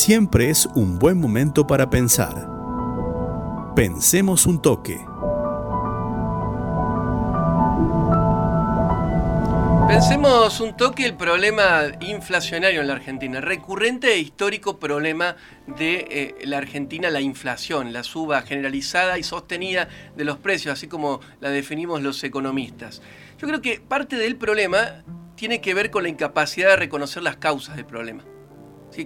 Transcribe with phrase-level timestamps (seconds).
[0.00, 2.48] siempre es un buen momento para pensar.
[3.76, 4.98] Pensemos un toque.
[9.88, 16.46] Pensemos un toque el problema inflacionario en la Argentina, recurrente e histórico problema de eh,
[16.46, 21.50] la Argentina, la inflación, la suba generalizada y sostenida de los precios, así como la
[21.50, 23.02] definimos los economistas.
[23.38, 27.36] Yo creo que parte del problema tiene que ver con la incapacidad de reconocer las
[27.36, 28.24] causas del problema.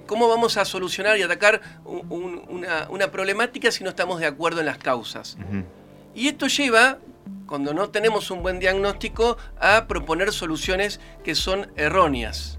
[0.06, 4.78] ¿Cómo vamos a solucionar y atacar una, problemática si no estamos de acuerdo en las
[4.78, 5.36] causas?
[6.14, 6.98] Y esto lleva
[7.46, 12.58] cuando no tenemos un buen diagnóstico, a proponer soluciones que son erróneas.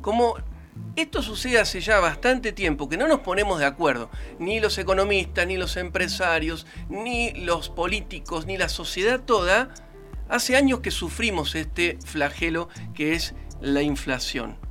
[0.00, 0.36] Como
[0.96, 5.46] esto sucede hace ya bastante tiempo, que no nos ponemos de acuerdo, ni los economistas,
[5.46, 9.70] ni los empresarios, ni los políticos, ni la sociedad toda,
[10.28, 14.67] hace años que sufrimos este flagelo que es la inflación.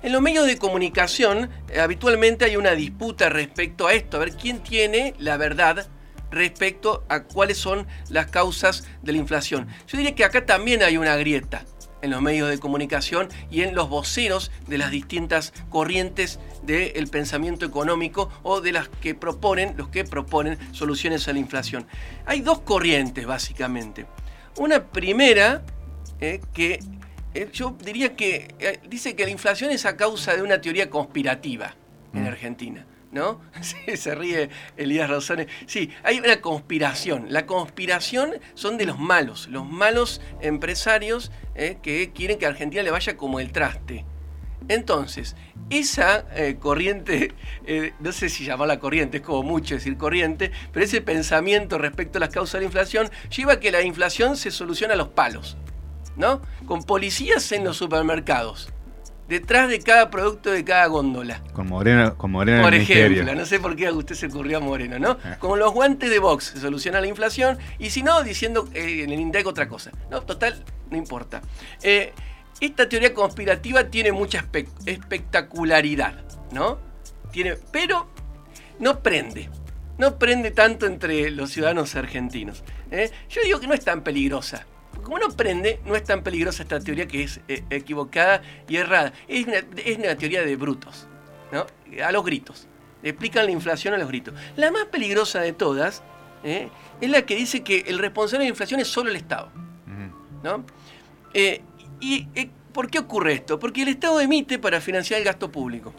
[0.00, 4.36] En los medios de comunicación eh, habitualmente hay una disputa respecto a esto, a ver
[4.36, 5.88] quién tiene la verdad
[6.30, 9.66] respecto a cuáles son las causas de la inflación.
[9.88, 11.64] Yo diría que acá también hay una grieta
[12.00, 17.66] en los medios de comunicación y en los voceros de las distintas corrientes del pensamiento
[17.66, 21.88] económico o de las que proponen, los que proponen soluciones a la inflación.
[22.24, 24.06] Hay dos corrientes básicamente.
[24.58, 25.62] Una primera
[26.20, 26.78] eh, que
[27.34, 30.90] eh, yo diría que eh, dice que la inflación es a causa de una teoría
[30.90, 31.74] conspirativa
[32.14, 32.26] en mm.
[32.26, 32.86] Argentina.
[33.10, 33.40] ¿no?
[33.62, 35.46] Sí, se ríe Elías Rosane.
[35.66, 37.26] Sí, hay una conspiración.
[37.30, 42.82] La conspiración son de los malos, los malos empresarios eh, que quieren que a Argentina
[42.82, 44.04] le vaya como el traste.
[44.68, 45.34] Entonces,
[45.70, 47.32] esa eh, corriente,
[47.66, 52.18] eh, no sé si llamarla corriente, es como mucho decir corriente, pero ese pensamiento respecto
[52.18, 55.08] a las causas de la inflación lleva a que la inflación se soluciona a los
[55.08, 55.56] palos,
[56.18, 56.42] ¿no?
[56.66, 58.68] Con policías en los supermercados
[59.28, 61.42] detrás de cada producto de cada góndola.
[61.52, 64.60] Con Moreno, con Moreno Por ejemplo, no sé por qué a usted se ocurrió a
[64.60, 65.18] Moreno, ¿no?
[65.22, 65.36] Ah.
[65.38, 69.10] Con los guantes de box se soluciona la inflación y si no, diciendo eh, en
[69.10, 69.92] el INDEC otra cosa.
[70.10, 71.42] No, total, no importa.
[71.82, 72.12] Eh,
[72.60, 74.44] esta teoría conspirativa tiene mucha
[74.86, 76.14] espectacularidad,
[76.52, 76.78] ¿no?
[77.30, 78.08] Tiene, pero
[78.80, 79.50] no prende.
[79.98, 82.62] No prende tanto entre los ciudadanos argentinos.
[82.90, 83.10] ¿eh?
[83.28, 84.64] Yo digo que no es tan peligrosa
[85.02, 89.12] como no prende, no es tan peligrosa esta teoría que es eh, equivocada y errada.
[89.26, 89.46] Es
[89.98, 91.06] una, teoría de brutos,
[91.52, 91.66] ¿no?
[92.02, 92.66] A los gritos.
[93.02, 94.34] Explican la inflación a los gritos.
[94.56, 96.02] La más peligrosa de todas
[96.44, 96.68] ¿eh?
[97.00, 99.50] es la que dice que el responsable de la inflación es solo el Estado.
[100.42, 100.64] ¿no?
[101.34, 101.62] Eh,
[102.00, 102.26] ¿Y
[102.72, 103.58] por qué ocurre esto?
[103.58, 105.92] Porque el Estado emite para financiar el gasto público.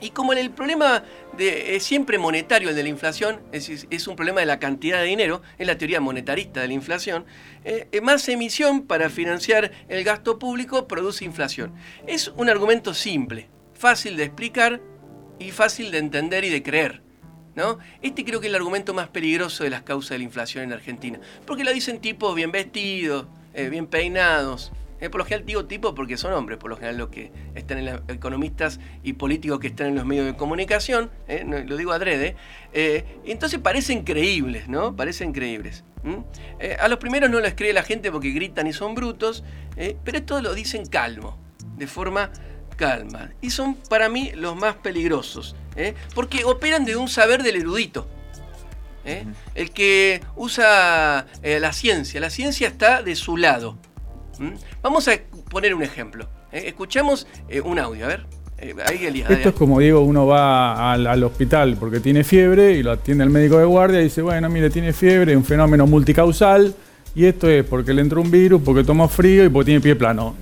[0.00, 1.04] Y como el problema
[1.36, 5.06] de, es siempre monetario, el de la inflación, es, un problema de la cantidad de
[5.06, 7.24] dinero, es la teoría monetarista de la inflación,
[7.64, 11.74] eh, eh, más emisión para financiar el gasto público produce inflación.
[12.06, 14.80] Es un argumento simple, fácil de explicar
[15.38, 17.02] y fácil de entender y de creer.
[17.54, 17.78] ¿no?
[18.00, 20.72] Este creo que es el argumento más peligroso de las causas de la inflación en
[20.72, 25.64] Argentina, porque lo dicen tipos bien vestidos, eh, bien peinados, eh, por lo general digo
[25.64, 29.58] tipo porque son hombres, por lo general los que están en los economistas y políticos
[29.58, 32.36] que están en los medios de comunicación, eh, lo digo adrede,
[32.72, 34.94] eh, entonces parecen creíbles, ¿no?
[34.94, 35.84] Parecen creíbles.
[36.78, 39.44] a los primeros no les cree la gente porque gritan y son brutos,
[40.04, 41.38] pero esto lo dicen calmo,
[41.76, 42.30] de forma
[42.76, 43.30] calma.
[43.40, 45.56] Y son para mí los más peligrosos,
[46.14, 48.08] porque operan de un saber del erudito.
[49.54, 53.78] El que usa la ciencia, la ciencia está de su lado.
[54.40, 54.54] ¿Mm?
[54.82, 55.12] Vamos a
[55.50, 56.26] poner un ejemplo.
[56.50, 56.64] ¿eh?
[56.66, 58.26] Escuchamos eh, un audio, a ver.
[58.58, 58.74] Eh,
[59.30, 63.30] Esto es como digo, uno va al, hospital porque tiene fiebre y lo atiende el
[63.30, 66.74] médico de guardia y dice, bueno, mire, tiene fiebre, un fenómeno multicausal
[67.14, 69.96] y esto es porque le entró un virus, porque tomó frío y porque tiene pie
[69.96, 70.34] plano.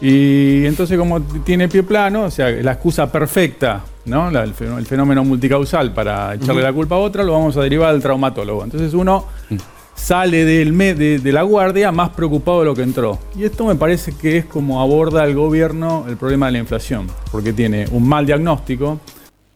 [0.00, 4.28] Y, entonces como tiene pie plano, o sea, la excusa perfecta, ¿no?
[4.28, 4.52] el,
[4.84, 8.64] fenómeno multicausal para echarle la culpa a otra, lo vamos a derivar al traumatólogo.
[8.64, 13.18] Entonces uno mm sale del de, la guardia más preocupado de lo que entró.
[13.36, 17.06] Y esto me parece que es como aborda el gobierno el problema de la inflación,
[17.30, 18.98] porque tiene un mal diagnóstico.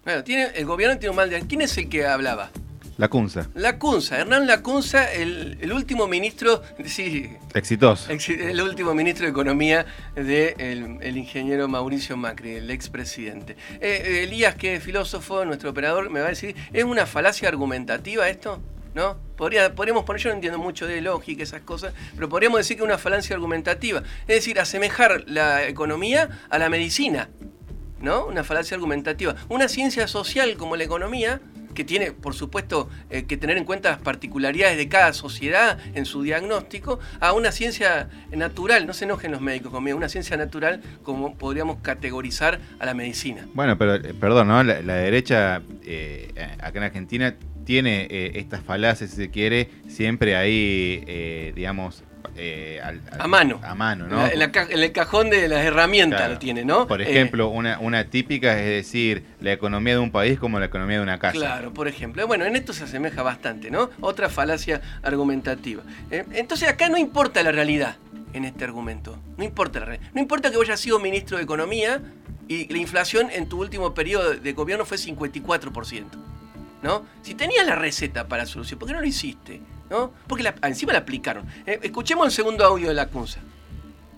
[0.04, 1.48] Bueno, tiene, el gobierno tiene un mal diagnóstico.
[1.48, 2.50] ¿Quién es el que hablaba?
[2.96, 3.48] La Cunza.
[3.54, 8.08] La Cunza, Hernán Lacunza, el, el último ministro, sí, exitoso.
[8.12, 9.84] el último ministro de Economía
[10.14, 13.56] del de el ingeniero Mauricio Macri, el expresidente.
[13.80, 18.28] Eh, Elías, que es filósofo, nuestro operador, me va a decir, ¿es una falacia argumentativa
[18.28, 18.60] esto?
[18.94, 19.16] ¿No?
[19.36, 22.82] Podría, podríamos poner, yo no entiendo mucho de lógica, esas cosas, pero podríamos decir que
[22.82, 24.02] es una falancia argumentativa.
[24.22, 27.28] Es decir, asemejar la economía a la medicina,
[28.00, 28.26] ¿no?
[28.26, 29.34] Una falancia argumentativa.
[29.48, 31.40] Una ciencia social como la economía
[31.74, 36.06] que tiene, por supuesto, eh, que tener en cuenta las particularidades de cada sociedad en
[36.06, 40.80] su diagnóstico, a una ciencia natural, no se enojen los médicos conmigo, una ciencia natural
[41.02, 43.46] como podríamos categorizar a la medicina.
[43.54, 44.62] Bueno, pero eh, perdón, ¿no?
[44.62, 52.04] La, derecha eh, acá en Argentina tiene estas falacias, si se quiere, siempre ahí, digamos,
[52.36, 52.80] eh,
[53.18, 53.60] a mano.
[53.62, 54.26] A mano, ¿no?
[54.26, 56.86] En, el cajón de las herramientas lo tiene, ¿no?
[56.86, 60.66] Por ejemplo, eh, una, una típica es decir, la economía de un país como la
[60.66, 61.34] economía de una casa.
[61.34, 62.26] Claro, por ejemplo.
[62.26, 63.90] Bueno, en esto se asemeja bastante, ¿no?
[64.00, 65.82] Otra falacia argumentativa.
[66.10, 67.96] Eh, entonces acá no importa la realidad
[68.32, 69.18] en este argumento.
[69.36, 70.10] No importa la realidad.
[70.12, 72.02] No importa que vos hayas sido ministro de Economía
[72.48, 76.23] y la inflación en tu último periodo de gobierno fue 54%.
[76.84, 77.02] ¿No?
[77.22, 79.60] Si tenías la receta para solución, ¿por qué no lo hiciste?
[79.88, 80.12] ¿no?
[80.26, 81.46] Porque encima la aplicaron.
[81.66, 83.40] Eh, escuchemos el segundo audio de la CUNSA.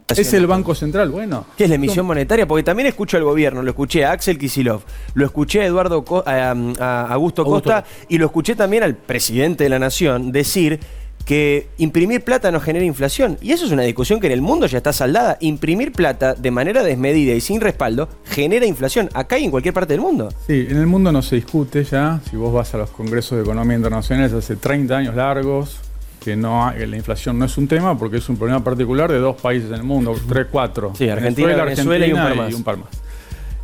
[0.08, 1.46] Es el Banco Central, bueno.
[1.56, 2.46] ¿Qué es la emisión monetaria?
[2.46, 4.82] Porque también escucho al gobierno, lo escuché a Axel Kisilov,
[5.14, 9.80] lo escuché a Eduardo a Augusto Costa y lo escuché también al presidente de la
[9.80, 10.78] Nación decir
[11.26, 13.36] que imprimir plata no genera inflación.
[13.42, 15.36] Y eso es una discusión que en el mundo ya está saldada.
[15.40, 19.92] Imprimir plata de manera desmedida y sin respaldo genera inflación, acá y en cualquier parte
[19.92, 20.28] del mundo.
[20.46, 22.20] Sí, en el mundo no se discute ya.
[22.30, 25.80] Si vos vas a los congresos de economía internacionales hace 30 años largos,
[26.24, 29.40] que no la inflación no es un tema porque es un problema particular de dos
[29.40, 30.92] países en el mundo, tres, cuatro.
[30.96, 32.88] Sí, Argentina, Venezuela, y un par más.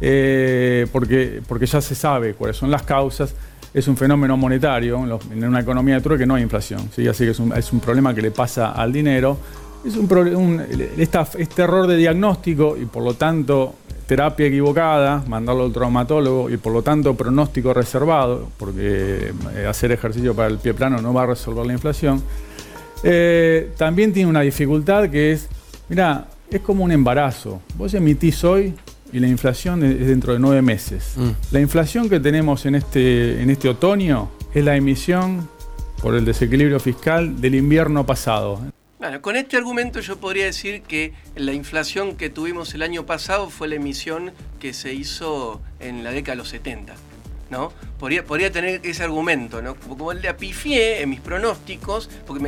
[0.00, 3.37] Eh, porque, porque ya se sabe cuáles son las causas
[3.74, 6.90] es un fenómeno monetario en, una economía de que no hay inflación.
[6.94, 7.06] ¿sí?
[7.08, 9.38] Así que es un, problema que le pasa al dinero.
[9.84, 10.62] Es un,
[11.38, 13.74] este error de diagnóstico y por lo tanto
[14.06, 20.34] terapia equivocada, mandarlo al traumatólogo y por lo tanto pronóstico reservado, porque eh, hacer ejercicio
[20.34, 22.22] para el pie plano no va a resolver la inflación.
[23.04, 25.48] Eh, también tiene una dificultad que es,
[25.88, 27.62] mira, es como un embarazo.
[27.76, 28.75] Vos emitís hoy
[29.12, 31.12] y la inflación es dentro de nueve meses.
[31.17, 31.31] Mm.
[31.50, 35.49] La inflación que tenemos en este, en este otoño es la emisión
[36.00, 38.61] por el desequilibrio fiscal del invierno pasado.
[38.99, 43.50] Bueno, con este argumento yo podría decir que la inflación que tuvimos el año pasado
[43.50, 46.94] fue la emisión que se hizo en la década de los 70.
[47.52, 47.72] ¿No?
[48.00, 49.76] Podría, podría tener ese argumento, ¿no?
[49.76, 52.43] Como le apifié en mis pronósticos, porque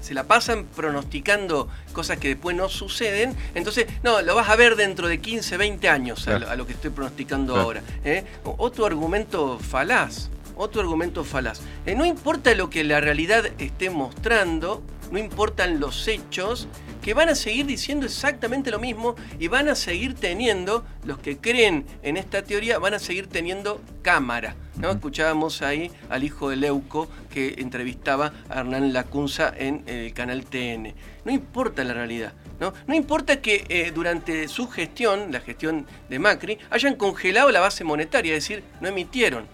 [0.00, 4.76] se la pasan pronosticando cosas que después no suceden, entonces, no, lo vas a ver
[4.76, 7.82] dentro de 15, 20 años a, lo, que estoy pronosticando ahora.
[8.04, 8.24] ¿eh?
[8.44, 11.60] Otro argumento falaz, otro argumento falaz.
[11.86, 16.68] Eh, no importa lo que la realidad esté mostrando, no importan los hechos,
[17.04, 21.36] que van a seguir diciendo exactamente lo mismo y van a seguir teniendo, los que
[21.36, 24.56] creen en esta teoría, van a seguir teniendo cámara.
[24.78, 24.90] ¿no?
[24.90, 30.94] Escuchábamos ahí al hijo de Leuco que entrevistaba a Hernán Lacunza en el canal TN.
[31.26, 32.32] No importa la realidad.
[32.58, 32.72] ¿no?
[32.86, 37.84] no importa que eh, durante su gestión, la gestión de Macri, hayan congelado la base
[37.84, 39.44] monetaria, es decir, no emitieron.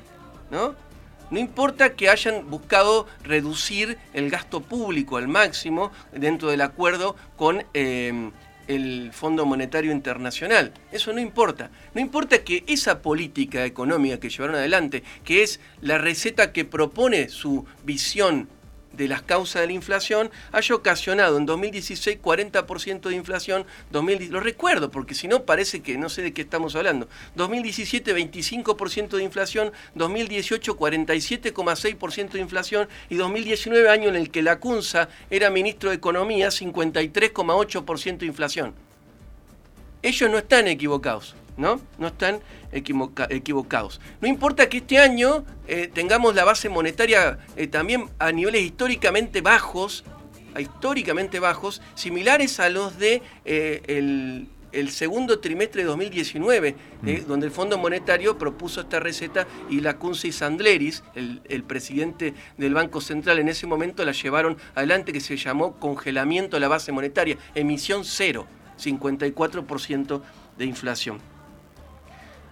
[0.53, 0.77] ¿no?
[1.31, 7.65] No importa que hayan buscado reducir el gasto público al máximo dentro del acuerdo con
[7.73, 8.31] eh,
[8.67, 10.73] el Fondo Monetario Internacional.
[10.93, 11.71] Eso no importa.
[11.95, 17.29] No importa que esa política económica que llevaron adelante, que es la receta que propone
[17.29, 18.49] su visión
[18.93, 24.41] de las causas de la inflación haya ocasionado en 2016 40% de inflación, 2000, lo
[24.41, 29.23] recuerdo porque si no parece que no sé de qué estamos hablando, 2017 25% de
[29.23, 35.91] inflación, 2018 47,6% de inflación y 2019 año en el que la CUNSA era ministro
[35.91, 38.75] de Economía 53,8% de inflación.
[40.03, 41.35] Ellos no están equivocados.
[41.61, 41.81] ¿No?
[41.99, 42.41] No están
[42.73, 44.01] equivocados.
[44.21, 49.43] No importa que este año eh, tengamos la base monetaria eh, también a niveles históricamente
[49.43, 50.05] bajos,
[50.59, 57.27] históricamente bajos, similares a los de eh, el, segundo trimestre de 2019, mm.
[57.27, 62.75] donde el Fondo Monetario propuso esta receta y la Kunze Sandleris, el, el, presidente del
[62.75, 66.93] Banco Central en ese momento, la llevaron adelante, que se llamó congelamiento de la base
[66.93, 68.47] monetaria, emisión cero,
[68.79, 70.23] 54%
[70.57, 71.19] de inflación.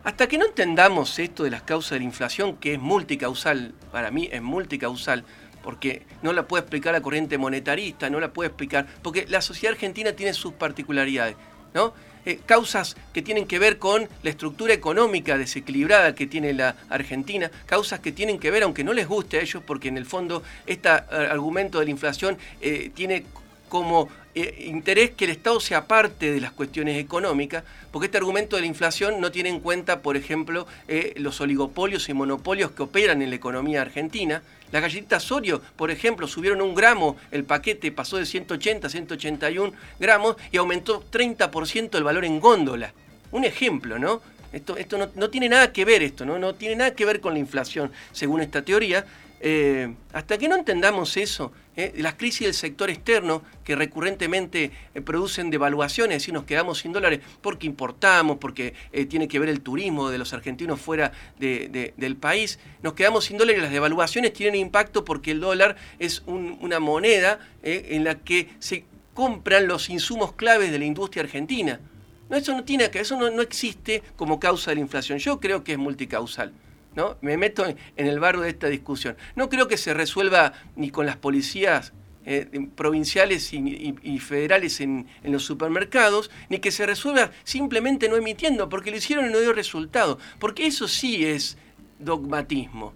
[0.04, 4.10] Hasta que no entendamos esto de las causas de la inflación, que es multicausal, para
[4.10, 5.24] mí es multicausal,
[5.62, 9.74] porque no la puede explicar la corriente monetarista, no la puede explicar, porque la sociedad
[9.74, 11.36] argentina tiene sus particularidades,
[11.74, 11.92] ¿no?
[12.24, 17.50] Eh, causas que tienen que ver con la estructura económica desequilibrada que tiene la Argentina,
[17.66, 20.42] causas que tienen que ver, aunque no les guste a ellos, porque en el fondo
[20.66, 23.24] este argumento de la inflación eh, tiene
[23.68, 28.56] como eh, interés que el Estado se aparte de las cuestiones económicas, porque este argumento
[28.56, 32.82] de la inflación no tiene en cuenta, por ejemplo, eh, los oligopolios y monopolios que
[32.82, 34.42] operan en la economía argentina.
[34.70, 39.72] Las galletitas Sorio, por ejemplo, subieron un gramo, el paquete pasó de 180 a 181
[39.98, 42.92] gramos y aumentó 30% el valor en góndola.
[43.30, 44.20] Un ejemplo, ¿no?
[44.52, 46.38] Esto, esto no, tiene nada que ver esto, ¿no?
[46.38, 49.04] no tiene nada que ver con la inflación, según esta teoría.
[49.40, 55.00] Eh, hasta que no entendamos eso, eh, las crisis del sector externo que recurrentemente eh,
[55.00, 58.74] producen devaluaciones, es decir, nos quedamos sin dólares porque importamos, porque
[59.08, 63.60] tiene que ver el turismo de los argentinos fuera del país, nos quedamos sin dólares
[63.60, 68.84] y las devaluaciones tienen impacto porque el dólar es una moneda en la que se
[69.14, 71.80] compran los insumos claves de la industria argentina.
[72.28, 75.18] No, eso no tiene que, eso no existe como causa de la inflación.
[75.18, 76.52] Yo creo que es multicausal.
[76.98, 77.16] ¿No?
[77.20, 79.16] Me meto en el barro de esta discusión.
[79.36, 81.92] No creo que se resuelva ni con las policías
[82.26, 88.90] eh, provinciales y, federales en, los supermercados, ni que se resuelva simplemente no emitiendo, porque
[88.90, 90.18] lo hicieron y no dio resultado.
[90.40, 91.56] Porque eso sí es
[91.98, 92.92] dogmatismo.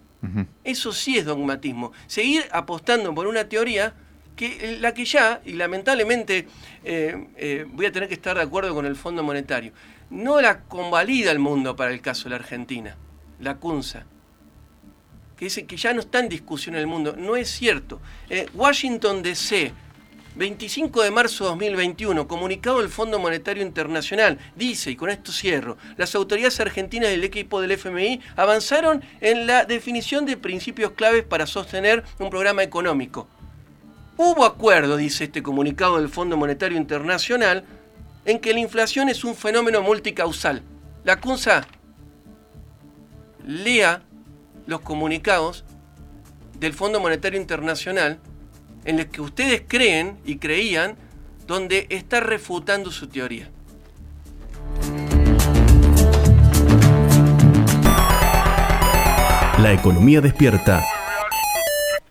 [0.63, 1.93] Eso sí es dogmatismo.
[2.07, 3.93] Seguir apostando por una teoría
[4.35, 6.47] que la que ya, y lamentablemente
[6.83, 9.71] eh, eh, voy a tener que estar de acuerdo con el Fondo Monetario,
[10.09, 12.97] no la convalida el mundo para el caso de la Argentina
[13.43, 14.05] la CUNSA,
[15.37, 17.15] que dice que ya no está en discusión en el mundo.
[17.17, 17.99] No es cierto.
[18.29, 19.73] Eh, Washington DC,
[20.35, 25.77] 25 de marzo de 2021, comunicado del Fondo Monetario Internacional, dice, y con esto cierro,
[25.97, 31.45] las autoridades argentinas del equipo del FMI avanzaron en la definición de principios claves para
[31.45, 33.27] sostener un programa económico.
[34.17, 37.65] Hubo acuerdo, dice este comunicado del Fondo Monetario Internacional,
[38.25, 40.63] en que la inflación es un fenómeno multicausal.
[41.03, 41.67] La CUNSA
[43.45, 44.01] lea
[44.65, 45.65] los comunicados
[46.59, 48.19] del Fondo Monetario Internacional
[48.85, 50.95] en los que ustedes creen y creían
[51.47, 53.49] donde está refutando su teoría.
[59.59, 60.83] La economía despierta